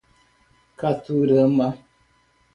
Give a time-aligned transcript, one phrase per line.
[0.79, 1.67] Caturama